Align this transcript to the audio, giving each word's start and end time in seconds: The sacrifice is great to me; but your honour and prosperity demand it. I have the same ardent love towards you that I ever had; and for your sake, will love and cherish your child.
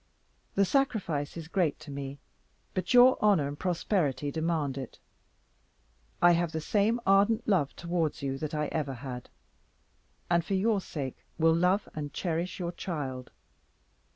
The 0.55 0.65
sacrifice 0.65 1.37
is 1.37 1.47
great 1.47 1.79
to 1.81 1.91
me; 1.91 2.17
but 2.73 2.91
your 2.91 3.19
honour 3.21 3.47
and 3.47 3.59
prosperity 3.59 4.31
demand 4.31 4.75
it. 4.75 4.97
I 6.23 6.31
have 6.31 6.53
the 6.53 6.59
same 6.59 6.99
ardent 7.05 7.47
love 7.47 7.75
towards 7.75 8.23
you 8.23 8.39
that 8.39 8.55
I 8.55 8.65
ever 8.69 8.95
had; 8.95 9.29
and 10.27 10.43
for 10.43 10.55
your 10.55 10.81
sake, 10.81 11.17
will 11.37 11.53
love 11.53 11.87
and 11.93 12.11
cherish 12.15 12.57
your 12.57 12.71
child. 12.71 13.29